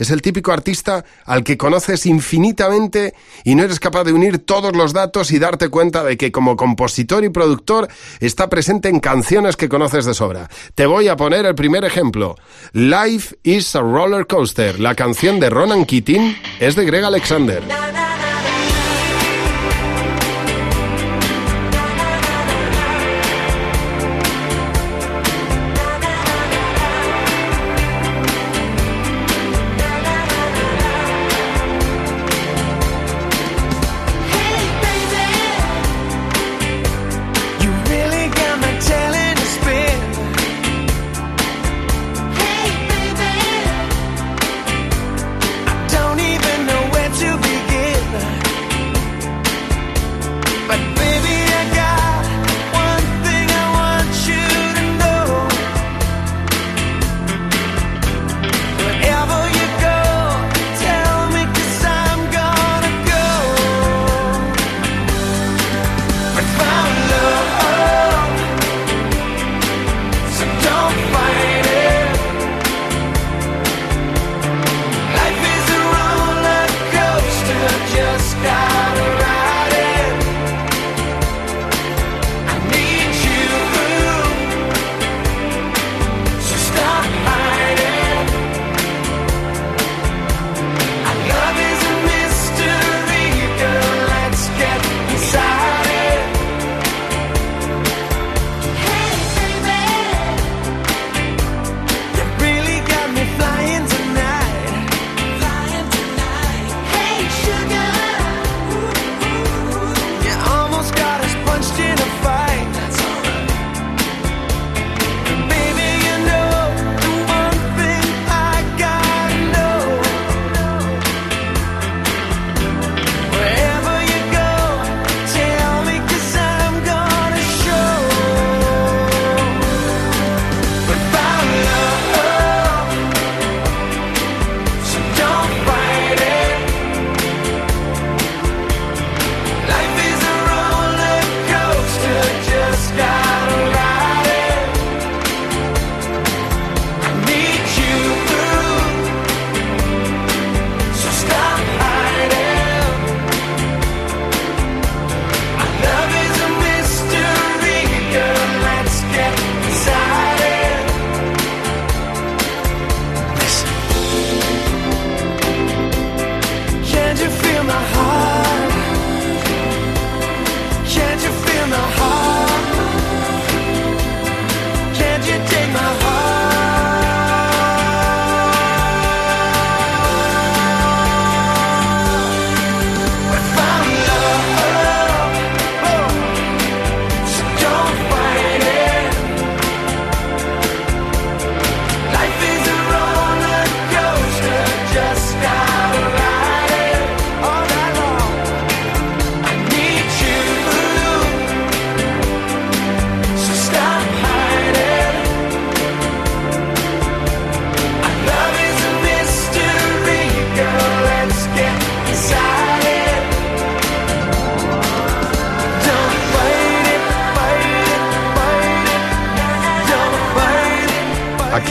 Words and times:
Es 0.00 0.10
el 0.10 0.22
típico 0.22 0.50
artista 0.50 1.04
al 1.26 1.44
que 1.44 1.58
conoces 1.58 2.06
infinitamente 2.06 3.12
y 3.44 3.54
no 3.54 3.64
eres 3.64 3.78
capaz 3.78 4.04
de 4.04 4.14
unir 4.14 4.38
todos 4.38 4.74
los 4.74 4.94
datos 4.94 5.30
y 5.30 5.38
darte 5.38 5.68
cuenta 5.68 6.02
de 6.02 6.16
que 6.16 6.32
como 6.32 6.56
compositor 6.56 7.22
y 7.22 7.28
productor 7.28 7.86
está 8.18 8.48
presente 8.48 8.88
en 8.88 9.00
canciones 9.00 9.56
que 9.56 9.68
conoces 9.68 10.06
de 10.06 10.14
sobra. 10.14 10.48
Te 10.74 10.86
voy 10.86 11.08
a 11.08 11.16
poner 11.16 11.44
el 11.44 11.54
primer 11.54 11.84
ejemplo. 11.84 12.36
Life 12.72 13.36
is 13.42 13.76
a 13.76 13.80
Roller 13.80 14.26
Coaster, 14.26 14.80
la 14.80 14.94
canción 14.94 15.38
de 15.38 15.50
Ronan 15.50 15.84
Keating, 15.84 16.34
es 16.60 16.76
de 16.76 16.86
Greg 16.86 17.04
Alexander. 17.04 17.62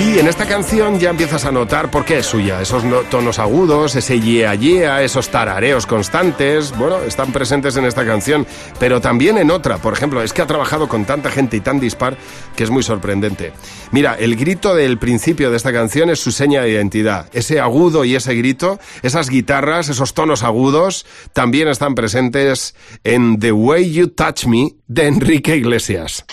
En 0.01 0.27
esta 0.27 0.45
canción 0.45 0.97
ya 0.97 1.09
empiezas 1.09 1.43
a 1.43 1.51
notar 1.51 1.91
por 1.91 2.05
qué 2.05 2.19
es 2.19 2.25
suya. 2.25 2.61
Esos 2.61 2.83
tonos 3.09 3.37
agudos, 3.37 3.95
ese 3.95 4.19
yeah 4.19 4.55
yeah, 4.55 5.03
esos 5.03 5.29
tarareos 5.29 5.85
constantes, 5.85 6.75
bueno, 6.77 7.01
están 7.01 7.33
presentes 7.33 7.75
en 7.75 7.85
esta 7.85 8.05
canción, 8.05 8.47
pero 8.79 9.01
también 9.01 9.37
en 9.37 9.51
otra. 9.51 9.77
Por 9.77 9.91
ejemplo, 9.91 10.23
es 10.23 10.31
que 10.31 10.41
ha 10.41 10.47
trabajado 10.47 10.87
con 10.87 11.03
tanta 11.05 11.29
gente 11.29 11.57
y 11.57 11.59
tan 11.59 11.79
dispar 11.81 12.17
que 12.55 12.63
es 12.63 12.69
muy 12.69 12.81
sorprendente. 12.81 13.51
Mira, 13.91 14.15
el 14.15 14.37
grito 14.37 14.73
del 14.73 14.97
principio 14.99 15.51
de 15.51 15.57
esta 15.57 15.73
canción 15.73 16.09
es 16.09 16.19
su 16.19 16.31
seña 16.31 16.61
de 16.61 16.71
identidad. 16.71 17.29
Ese 17.33 17.59
agudo 17.59 18.05
y 18.05 18.16
ese 18.16 18.35
grito, 18.35 18.79
esas 19.01 19.29
guitarras, 19.29 19.89
esos 19.89 20.13
tonos 20.13 20.43
agudos, 20.43 21.05
también 21.33 21.67
están 21.67 21.95
presentes 21.95 22.73
en 23.03 23.39
The 23.39 23.51
Way 23.51 23.91
You 23.91 24.07
Touch 24.07 24.45
Me 24.45 24.75
de 24.87 25.07
Enrique 25.07 25.57
Iglesias. 25.57 26.25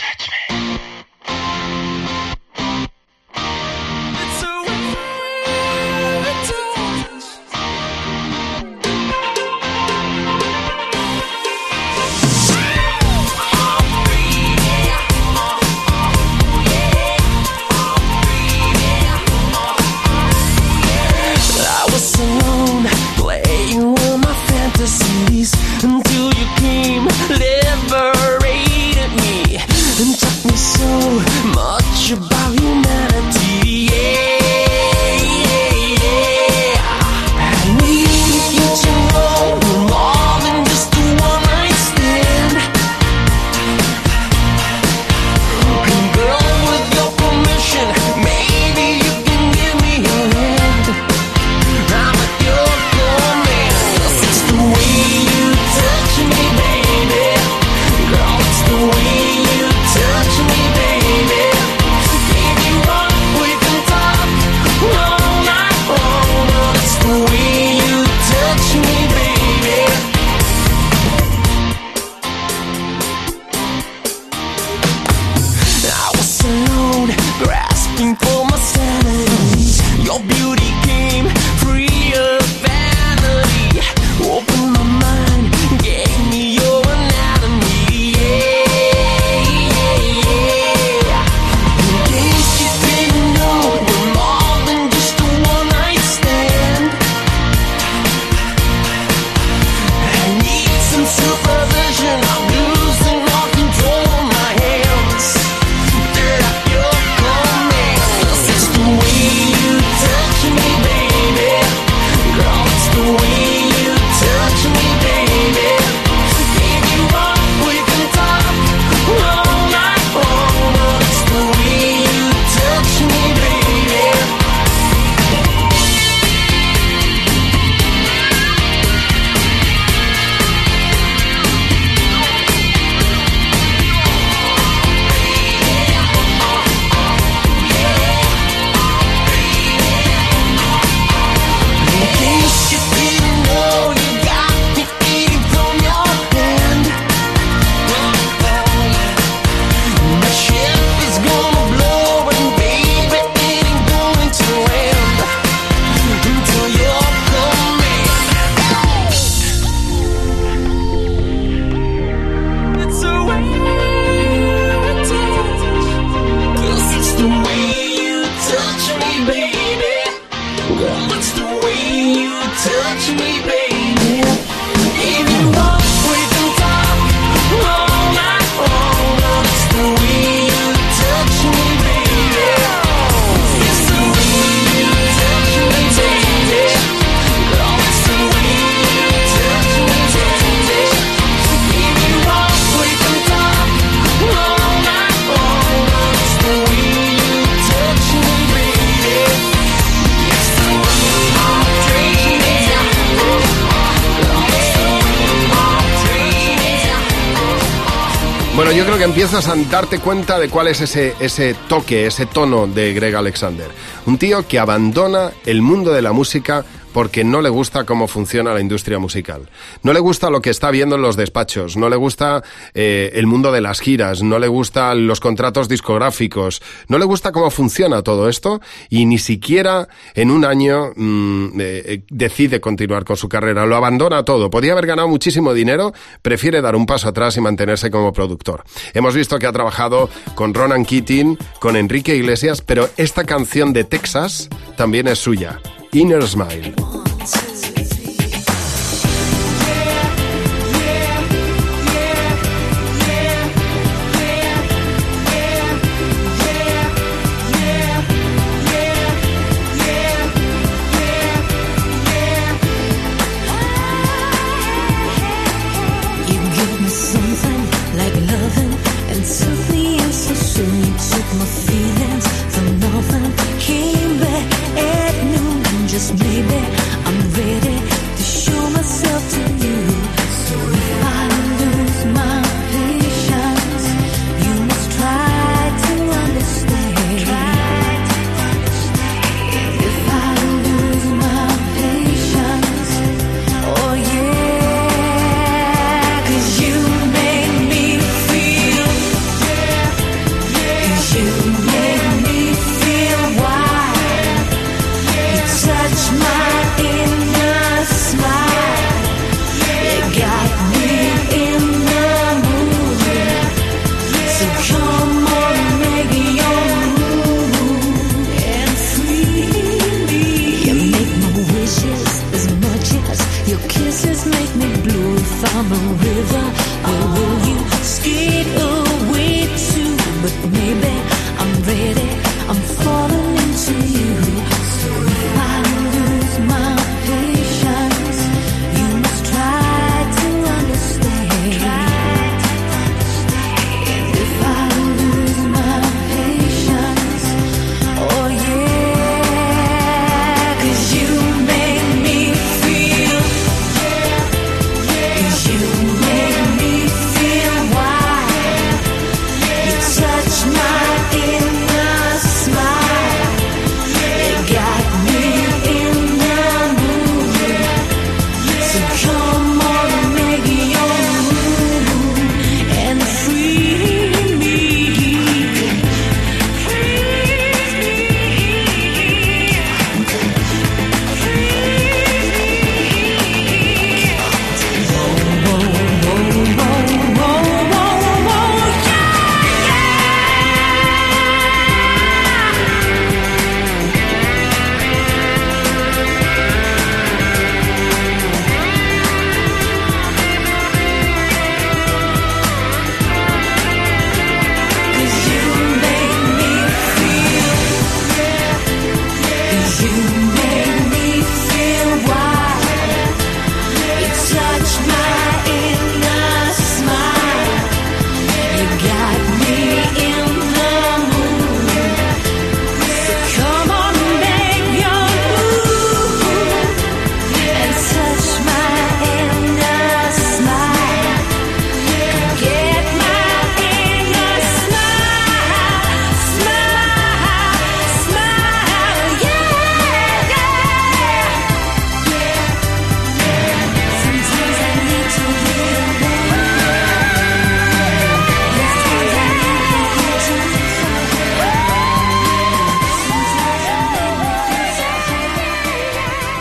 Yo 208.77 208.85
creo 208.85 208.99
que 208.99 209.05
empiezas 209.05 209.49
a 209.49 209.57
darte 209.71 210.01
cuenta 210.01 210.39
de 210.39 210.51
cuál 210.51 210.69
es 210.69 210.83
ese, 210.83 211.15
ese 211.19 211.55
toque, 211.67 212.07
ese 212.07 212.27
tono 212.27 212.67
de 212.67 212.93
Greg 212.93 213.17
Alexander. 213.17 213.71
Un 214.05 214.19
tío 214.19 214.47
que 214.47 214.59
abandona 214.59 215.33
el 215.47 215.63
mundo 215.63 215.95
de 215.95 216.03
la 216.03 216.13
música 216.13 216.63
porque 216.97 217.25
no 217.25 217.43
le 217.43 217.51
gusta 217.51 217.85
cómo 217.85 218.09
funciona 218.09 218.55
la 218.55 218.61
industria 218.63 218.99
musical. 218.99 219.51
No 219.83 219.93
le 219.93 220.01
gusta 220.01 220.31
lo 220.31 220.41
que 220.41 220.49
está 220.49 220.71
viendo 220.71 220.97
en 220.97 221.03
los 221.03 221.15
despachos, 221.15 221.77
no 221.77 221.91
le 221.91 221.97
gusta 221.97 222.43
eh, 222.73 223.11
el 223.13 223.27
mundo 223.27 223.53
de 223.53 223.61
las 223.61 223.81
giras, 223.81 224.23
no 224.23 224.39
le 224.39 224.49
gustan 224.49 225.07
los 225.07 225.21
contratos 225.21 225.69
discográficos, 225.69 226.63
no 226.89 226.97
le 226.97 227.05
gusta 227.05 227.33
cómo 227.33 227.51
funciona 227.51 228.01
todo 228.01 228.31
esto 228.31 228.63
y 228.89 229.05
ni 229.05 229.19
siquiera 229.19 229.89
en 230.15 230.31
un 230.31 230.47
año 230.47 230.93
mm, 230.97 231.61
eh, 231.61 231.83
eh, 231.85 232.03
decide 232.09 232.63
continuar 232.63 233.05
con 233.05 233.19
su 233.19 233.29
carrera, 233.29 233.67
lo 233.67 233.77
abandona 233.77 234.25
todo. 234.25 234.49
Podía 234.49 234.73
haber 234.73 234.87
ganado 234.87 235.09
muchísimo 235.09 235.53
dinero, 235.53 235.93
prefiere 236.23 236.63
dar 236.63 236.77
un 236.77 236.87
paso 236.87 237.09
atrás 237.09 237.37
y 237.37 237.43
mantenerse 237.43 237.91
como 237.91 238.11
productor. 238.15 238.65
Hemos 238.95 239.15
visto 239.15 239.39
que 239.39 239.47
ha 239.47 239.53
trabajado 239.53 240.09
con 240.35 240.55
Ronan 240.55 240.87
Keating, 240.87 241.37
con 241.61 241.77
Enrique 241.77 242.17
Iglesias, 242.17 242.63
pero 242.63 242.89
esta 242.97 243.25
canción 243.25 243.75
de 243.75 243.85
Texas 243.85 244.49
también 244.79 245.09
es 245.09 245.19
suya. 245.19 245.61
Inner 245.97 246.27
Smile. 246.27 247.76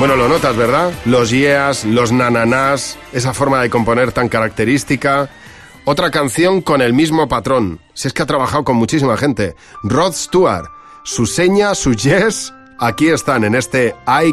Bueno, 0.07 0.21
lo 0.21 0.29
notas, 0.29 0.55
¿verdad? 0.55 0.93
Los 1.05 1.31
yeas, 1.31 1.83
los 1.83 2.11
nananás, 2.11 2.99
esa 3.11 3.33
forma 3.33 3.59
de 3.63 3.71
componer 3.71 4.11
tan 4.11 4.29
característica. 4.29 5.31
Otra 5.83 6.11
canción 6.11 6.61
con 6.61 6.83
el 6.83 6.93
mismo 6.93 7.27
patrón. 7.27 7.79
Si 7.95 8.07
es 8.07 8.13
que 8.13 8.21
ha 8.21 8.27
trabajado 8.27 8.63
con 8.63 8.75
muchísima 8.75 9.17
gente. 9.17 9.55
Rod 9.81 10.13
Stewart. 10.13 10.67
Su 11.03 11.25
seña, 11.25 11.73
su 11.73 11.95
yes, 11.95 12.53
aquí 12.77 13.07
están 13.07 13.45
en 13.45 13.55
este 13.55 13.95
I 14.05 14.31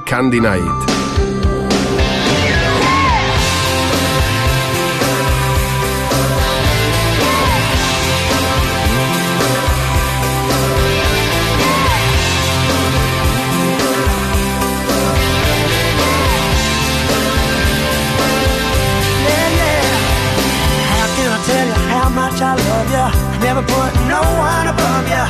I 22.53 22.55
love 22.55 22.91
you. 22.97 23.09
I 23.33 23.39
never 23.49 23.63
put 23.63 23.91
no 24.13 24.21
one 24.37 24.67
above 24.69 25.07
you. 25.09 25.27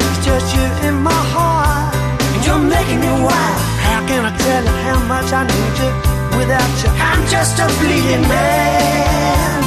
It's 0.00 0.24
just 0.24 0.48
you 0.56 0.64
in 0.88 0.96
my 1.02 1.22
heart. 1.34 1.92
And 2.32 2.40
you're 2.46 2.64
making 2.76 3.00
me 3.04 3.12
wild. 3.20 3.60
How 3.84 4.00
can 4.08 4.24
I 4.24 4.32
tell 4.44 4.64
you 4.64 4.76
how 4.88 4.98
much 5.04 5.28
I 5.30 5.42
need 5.44 5.74
you? 5.82 5.92
Without 6.38 6.72
you, 6.80 6.90
I'm 7.10 7.22
just 7.28 7.60
a 7.60 7.66
bleeding 7.78 8.26
man. 8.32 9.60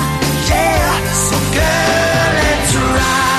Yeah, 0.49 0.89
so 1.13 1.37
girl, 1.53 2.29
let's 2.41 2.75
ride. 2.75 3.36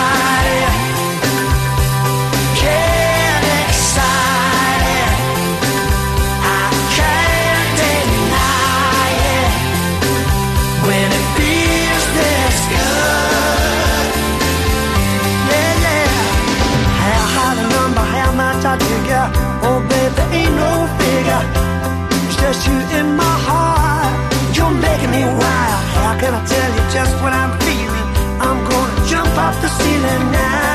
stealing 29.76 30.32
now 30.32 30.67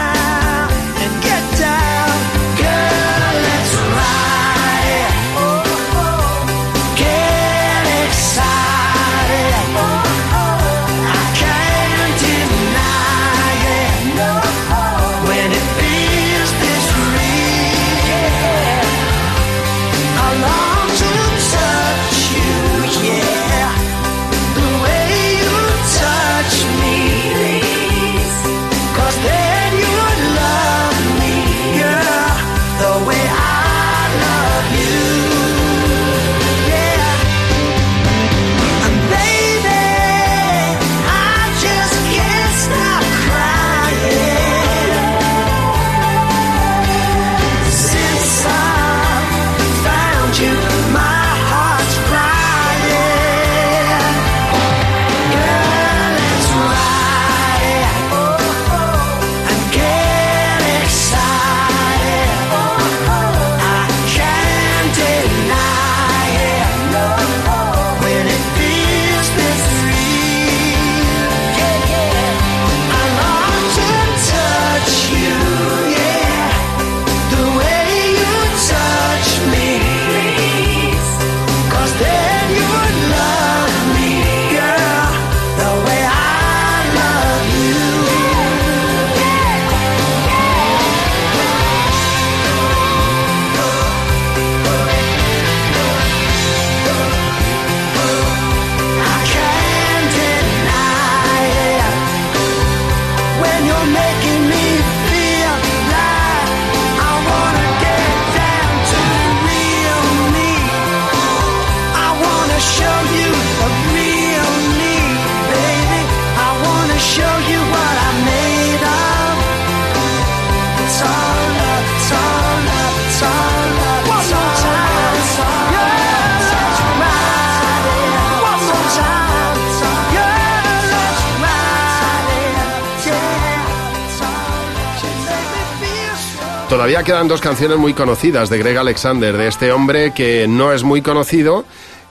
Todavía 136.84 137.04
quedan 137.04 137.30
dos 137.30 137.40
canciones 137.40 137.78
muy 137.78 137.94
conocidas 137.94 138.50
de 138.50 138.58
Greg 138.58 138.78
Alexander, 138.78 139.38
de 139.38 139.48
este 139.48 139.72
hombre 139.72 140.12
que 140.14 140.50
no 140.50 140.74
es 140.74 140.84
muy 140.84 141.02
conocido, 141.02 141.64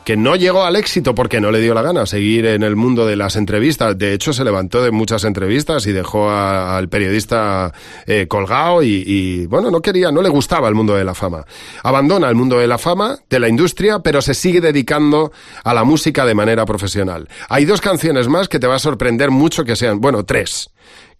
que 0.03 0.17
no 0.17 0.35
llegó 0.35 0.65
al 0.65 0.77
éxito 0.77 1.15
porque 1.15 1.43
no 1.43 1.51
le 1.51 1.61
dio 1.61 1.75
la 1.75 1.83
gana 1.83 2.07
seguir 2.07 2.47
en 2.47 2.63
el 2.63 2.75
mundo 2.75 3.05
de 3.05 3.17
las 3.17 3.37
entrevistas. 3.37 3.99
De 3.99 4.15
hecho, 4.15 4.33
se 4.33 4.45
levantó 4.45 4.83
de 4.83 4.91
muchas 4.91 5.25
entrevistas 5.25 5.87
y 5.87 5.93
dejó 5.93 6.31
al 6.31 6.89
periodista 6.89 7.71
eh, 8.07 8.27
colgado 8.29 8.83
y, 8.83 9.05
y, 9.07 9.45
bueno, 9.45 9.71
no 9.71 9.83
quería, 9.83 10.11
no 10.11 10.23
le 10.23 10.31
gustaba 10.31 10.71
el 10.71 10.75
mundo 10.75 10.95
de 10.95 11.05
la 11.05 11.15
fama. 11.15 11.45
Abandona 11.83 12.31
el 12.31 12.35
mundo 12.35 12.59
de 12.59 12.67
la 12.67 12.79
fama, 12.79 13.19
de 13.29 13.41
la 13.41 13.51
industria, 13.51 13.99
pero 13.99 14.23
se 14.23 14.33
sigue 14.33 14.63
dedicando 14.63 15.33
a 15.65 15.75
la 15.75 15.85
música 15.85 16.25
de 16.25 16.35
manera 16.35 16.65
profesional. 16.65 17.29
Hay 17.51 17.67
dos 17.67 17.83
canciones 17.83 18.27
más 18.27 18.49
que 18.49 18.59
te 18.59 18.67
va 18.67 18.77
a 18.77 18.79
sorprender 18.79 19.31
mucho 19.31 19.67
que 19.67 19.77
sean, 19.77 20.01
bueno, 20.01 20.25
tres 20.25 20.71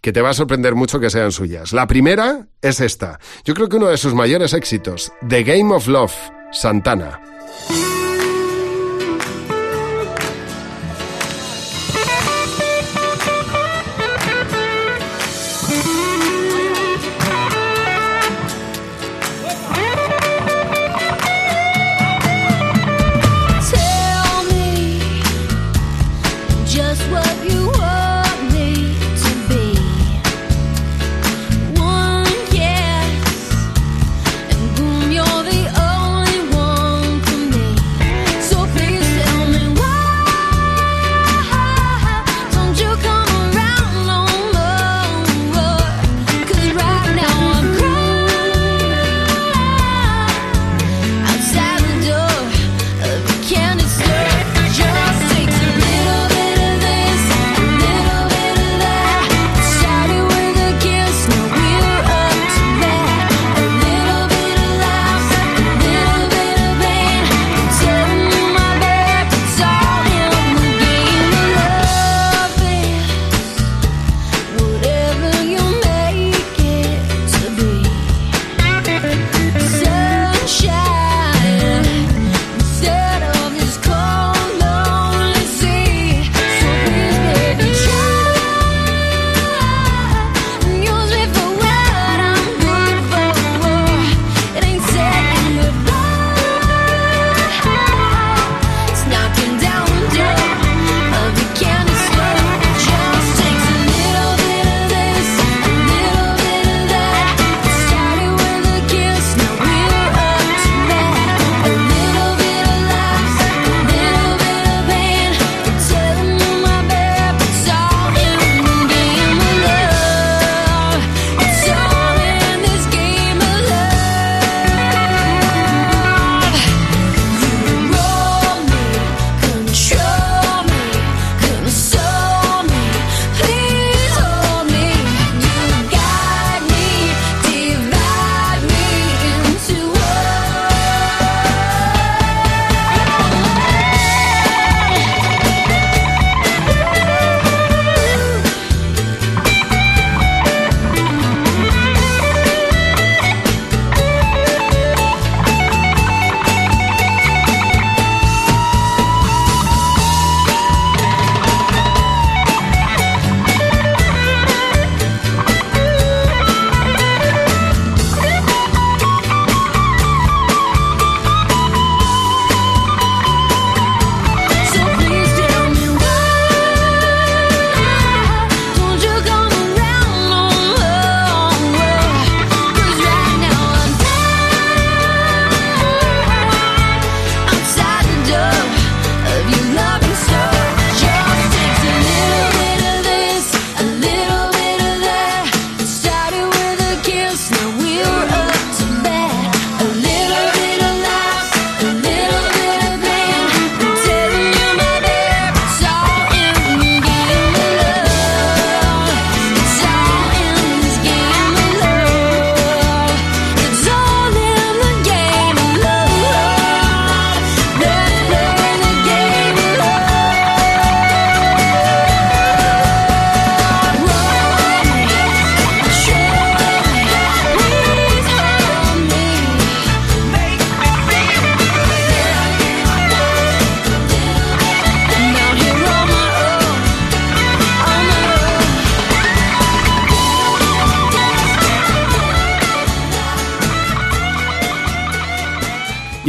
que 0.03 0.13
te 0.13 0.21
va 0.21 0.31
a 0.31 0.35
sorprender 0.35 0.75
mucho 0.75 1.01
que 1.01 1.09
sean 1.09 1.33
suyas. 1.33 1.73
La 1.73 1.87
primera 1.87 2.49
es 2.61 2.81
esta. 2.81 3.21
Yo 3.45 3.55
creo 3.55 3.69
que 3.69 3.77
uno 3.77 3.87
de 3.87 3.97
sus 3.97 4.15
mayores 4.15 4.53
éxitos, 4.53 5.13
The 5.27 5.45
Game 5.45 5.73
of 5.73 5.87
Love, 5.87 6.13
Santana. 6.51 7.21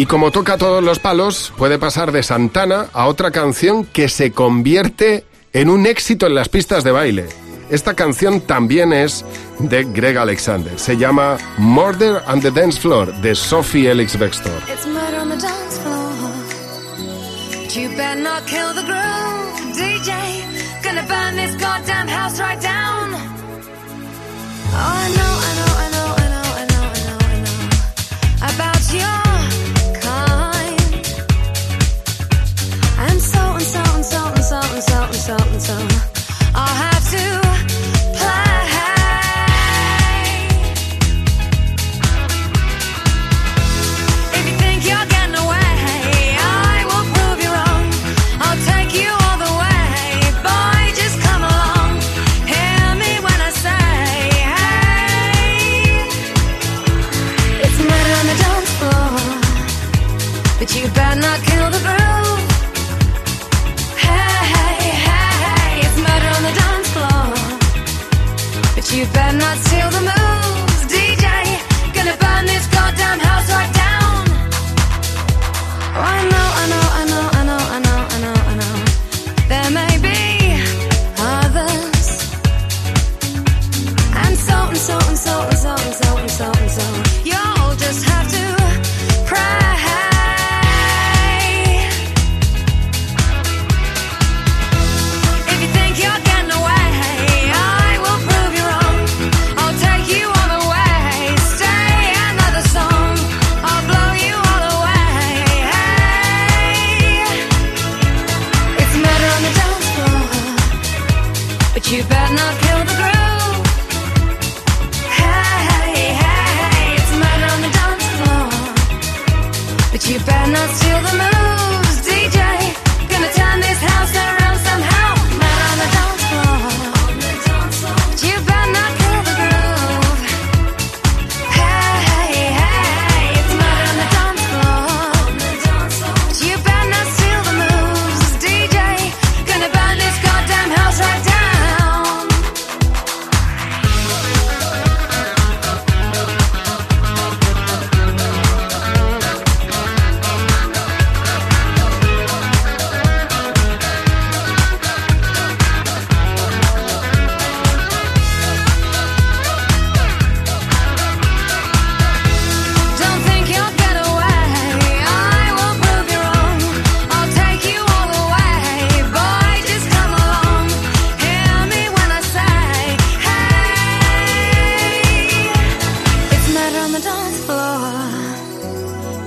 Y 0.03 0.05
como 0.05 0.31
toca 0.31 0.57
todos 0.57 0.83
los 0.83 0.99
palos, 0.99 1.53
puede 1.55 1.79
pasar 1.79 2.11
de 2.11 2.23
Santana 2.23 2.87
a 2.91 3.07
otra 3.07 3.31
canción 3.31 3.85
que 3.85 4.09
se 4.09 4.33
convierte 4.33 5.23
en 5.53 5.69
un 5.69 5.85
éxito 5.85 6.27
en 6.27 6.35
las 6.35 6.49
pistas 6.49 6.83
de 6.83 6.91
baile. 6.91 7.29
Esta 7.69 7.93
canción 7.93 8.41
también 8.41 8.91
es 8.91 9.23
de 9.59 9.85
Greg 9.85 10.17
Alexander. 10.17 10.77
Se 10.77 10.97
llama 10.97 11.37
Murder 11.57 12.21
on 12.27 12.41
the 12.41 12.51
Dance 12.51 12.81
Floor 12.81 13.15
de 13.21 13.33
Sophie 13.33 13.91
Elix 13.91 14.19
Bextor. 14.19 14.61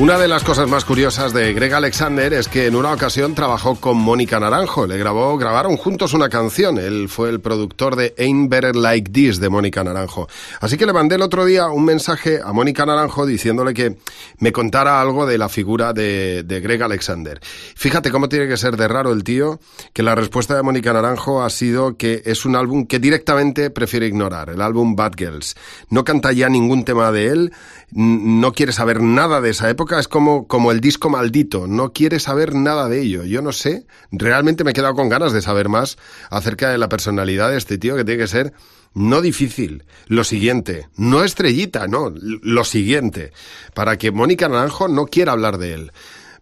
Una 0.00 0.16
de 0.16 0.28
las 0.28 0.44
cosas 0.44 0.66
más 0.66 0.86
curiosas 0.86 1.34
de 1.34 1.52
Greg 1.52 1.74
Alexander 1.74 2.32
es 2.32 2.48
que 2.48 2.66
en 2.66 2.74
una 2.74 2.90
ocasión 2.90 3.34
trabajó 3.34 3.74
con 3.74 3.98
Mónica 3.98 4.40
Naranjo. 4.40 4.86
Le 4.86 4.96
grabó, 4.96 5.36
grabaron 5.36 5.76
juntos 5.76 6.14
una 6.14 6.30
canción. 6.30 6.78
Él 6.78 7.10
fue 7.10 7.28
el 7.28 7.40
productor 7.40 7.96
de 7.96 8.14
Ain't 8.16 8.48
Better 8.48 8.74
Like 8.74 9.10
This 9.10 9.40
de 9.40 9.50
Mónica 9.50 9.84
Naranjo. 9.84 10.26
Así 10.62 10.78
que 10.78 10.86
le 10.86 10.94
mandé 10.94 11.16
el 11.16 11.20
otro 11.20 11.44
día 11.44 11.68
un 11.68 11.84
mensaje 11.84 12.40
a 12.42 12.50
Mónica 12.54 12.86
Naranjo 12.86 13.26
diciéndole 13.26 13.74
que 13.74 13.98
me 14.38 14.52
contara 14.52 15.02
algo 15.02 15.26
de 15.26 15.36
la 15.36 15.50
figura 15.50 15.92
de, 15.92 16.44
de 16.44 16.60
Greg 16.60 16.82
Alexander. 16.82 17.38
Fíjate 17.42 18.10
cómo 18.10 18.30
tiene 18.30 18.48
que 18.48 18.56
ser 18.56 18.78
de 18.78 18.88
raro 18.88 19.12
el 19.12 19.22
tío, 19.22 19.60
que 19.92 20.02
la 20.02 20.14
respuesta 20.14 20.56
de 20.56 20.62
Mónica 20.62 20.94
Naranjo 20.94 21.42
ha 21.42 21.50
sido 21.50 21.98
que 21.98 22.22
es 22.24 22.46
un 22.46 22.56
álbum 22.56 22.86
que 22.86 23.00
directamente 23.00 23.68
prefiere 23.68 24.06
ignorar, 24.06 24.48
el 24.48 24.62
álbum 24.62 24.96
Bad 24.96 25.12
Girls. 25.18 25.56
No 25.90 26.04
canta 26.04 26.32
ya 26.32 26.48
ningún 26.48 26.86
tema 26.86 27.12
de 27.12 27.26
él, 27.26 27.52
no 27.92 28.52
quiere 28.52 28.72
saber 28.72 29.02
nada 29.02 29.42
de 29.42 29.50
esa 29.50 29.68
época 29.68 29.89
es 29.98 30.08
como, 30.08 30.46
como 30.46 30.70
el 30.70 30.80
disco 30.80 31.08
maldito, 31.08 31.66
no 31.66 31.92
quiere 31.92 32.20
saber 32.20 32.54
nada 32.54 32.88
de 32.88 33.00
ello. 33.00 33.24
Yo 33.24 33.42
no 33.42 33.52
sé, 33.52 33.86
realmente 34.12 34.64
me 34.64 34.70
he 34.70 34.74
quedado 34.74 34.94
con 34.94 35.08
ganas 35.08 35.32
de 35.32 35.42
saber 35.42 35.68
más 35.68 35.98
acerca 36.30 36.70
de 36.70 36.78
la 36.78 36.88
personalidad 36.88 37.50
de 37.50 37.58
este 37.58 37.78
tío 37.78 37.96
que 37.96 38.04
tiene 38.04 38.20
que 38.20 38.28
ser 38.28 38.52
no 38.92 39.20
difícil, 39.20 39.84
lo 40.06 40.24
siguiente, 40.24 40.88
no 40.96 41.24
estrellita, 41.24 41.86
no, 41.86 42.12
lo 42.14 42.64
siguiente, 42.64 43.32
para 43.74 43.98
que 43.98 44.10
Mónica 44.10 44.48
Naranjo 44.48 44.88
no 44.88 45.06
quiera 45.06 45.32
hablar 45.32 45.58
de 45.58 45.74
él. 45.74 45.92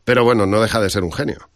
Pero 0.05 0.25
bueno, 0.25 0.47
no 0.47 0.61
deja 0.61 0.81
de 0.81 0.91
ser 0.91 1.05
un 1.05 1.13
genio. 1.13 1.49